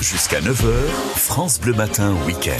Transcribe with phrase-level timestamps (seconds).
[0.00, 0.72] Jusqu'à 9h,
[1.14, 2.54] France Bleu Matin Week-end.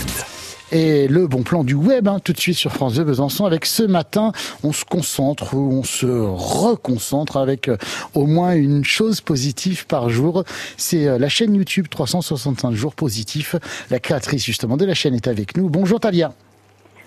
[0.72, 3.64] Et le bon plan du web, hein, tout de suite sur France 2 Besançon, avec
[3.64, 4.32] ce matin,
[4.62, 7.78] on se concentre ou on se reconcentre avec euh,
[8.12, 10.44] au moins une chose positive par jour.
[10.76, 13.56] C'est euh, la chaîne YouTube 365 jours positifs.
[13.88, 15.70] La créatrice justement de la chaîne est avec nous.
[15.70, 16.34] Bonjour Talia.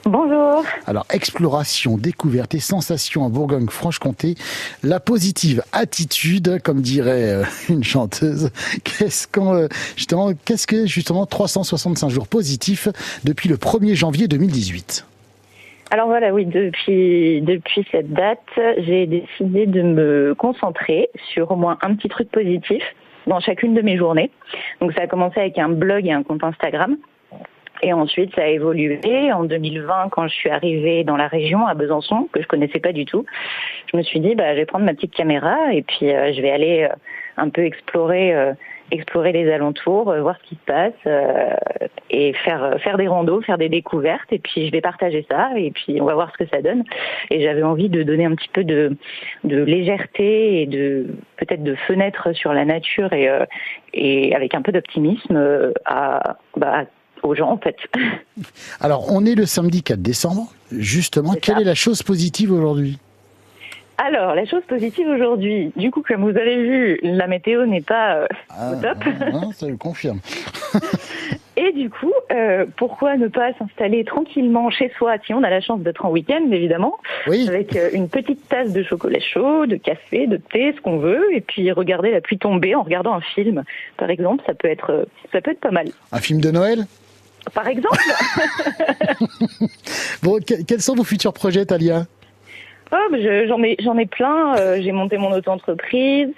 [0.06, 0.66] Bonjour.
[0.86, 4.36] Alors, exploration, découverte et sensations en Bourgogne-Franche-Comté.
[4.84, 8.52] La positive attitude, comme dirait euh, une chanteuse.
[8.84, 12.90] Qu'est-ce qu'on, euh, justement, qu'est-ce que, justement, 365 jours positifs
[13.24, 15.05] depuis le 1er janvier 2018?
[15.91, 18.40] Alors voilà, oui, depuis, depuis cette date,
[18.80, 22.84] j'ai décidé de me concentrer sur au moins un petit truc positif
[23.27, 24.32] dans chacune de mes journées.
[24.82, 26.98] Donc ça a commencé avec un blog et un compte Instagram.
[27.84, 29.34] Et ensuite, ça a évolué.
[29.34, 32.94] En 2020, quand je suis arrivée dans la région, à Besançon, que je connaissais pas
[32.94, 33.26] du tout,
[33.91, 36.41] je me suis dit, bah, je vais prendre ma petite caméra et puis euh, je
[36.41, 36.96] vais aller euh,
[37.36, 38.54] un peu explorer, euh,
[38.91, 43.68] explorer les alentours, voir ce qui se passe et faire faire des randos, faire des
[43.68, 44.32] découvertes.
[44.32, 46.84] Et puis je vais partager ça et puis on va voir ce que ça donne.
[47.32, 48.96] Et j'avais envie de donner un petit peu de,
[49.44, 51.07] de légèreté et de
[51.38, 53.29] peut-être de fenêtre sur la nature et,
[53.94, 56.85] et avec un peu d'optimisme à, bah,
[57.26, 57.76] aux gens en fait.
[58.79, 60.52] Alors on est le samedi 4 décembre.
[60.71, 62.98] Justement, quelle est la chose positive aujourd'hui?
[63.99, 68.16] Alors, la chose positive aujourd'hui, du coup, comme vous avez vu, la météo n'est pas
[68.16, 68.97] euh, ah, au top.
[69.22, 70.19] Ah, ça le confirme.
[71.56, 75.62] Et du coup, euh, pourquoi ne pas s'installer tranquillement chez soi si on a la
[75.62, 76.97] chance d'être en week-end, évidemment,
[77.28, 77.47] Oui.
[77.47, 81.28] avec euh, une petite tasse de chocolat chaud, de café, de thé, ce qu'on veut,
[81.31, 83.63] et puis regarder la pluie tomber en regardant un film,
[83.97, 85.90] par exemple, ça peut être, euh, ça peut être pas mal.
[86.12, 86.88] Un film de Noël?
[87.53, 87.97] Par exemple,
[90.24, 92.06] Bon, que- quels sont vos futurs projets, Talia
[92.91, 94.56] oh, je- j'en ai, j'en ai plein.
[94.58, 96.30] euh, J'ai monté mon auto-entreprise.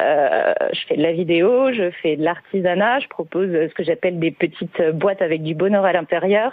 [0.00, 3.00] euh, je fais de la vidéo, je fais de l'artisanat.
[3.00, 6.52] Je propose euh, ce que j'appelle des petites boîtes avec du bonheur à l'intérieur.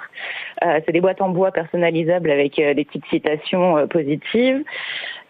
[0.64, 4.64] Euh, c'est des boîtes en bois personnalisables avec des petites citations positives.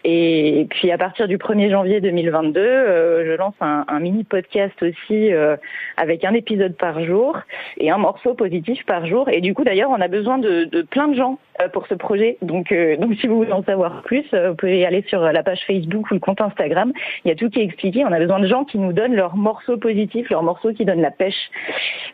[0.04, 5.32] Et puis à partir du 1er janvier 2022, euh, je lance un, mini podcast aussi
[5.32, 5.56] euh,
[5.96, 7.38] avec un épisode par jour
[7.78, 9.28] et un morceau positif par jour.
[9.28, 12.38] Et du coup d'ailleurs, on a besoin de, plein de gens euh, pour ce projet.
[12.42, 16.10] Donc, donc si vous voulez en savoir plus, vous pouvez aller sur la page Facebook
[16.10, 16.92] ou le compte Instagram.
[17.24, 18.04] Il y a tout qui est expliqué.
[18.04, 21.02] On a besoin de gens qui nous donnent leurs morceaux positifs, leurs morceaux qui donnent
[21.02, 21.50] la pêche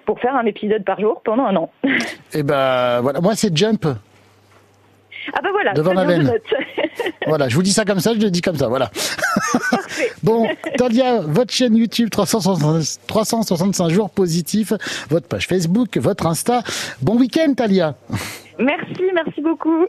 [0.07, 1.71] pour faire un épisode par jour pendant un an.
[2.35, 3.21] Eh ben, voilà.
[3.21, 3.87] Moi, c'est Jump.
[5.35, 6.33] Ah bah voilà, Devant la veine.
[7.27, 8.91] Voilà, je vous dis ça comme ça, je le dis comme ça, voilà.
[10.23, 14.73] bon, Talia, votre chaîne YouTube 365, 365 jours positifs,
[15.09, 16.63] votre page Facebook, votre Insta.
[17.01, 17.95] Bon week-end, Talia.
[18.59, 19.87] merci, merci beaucoup.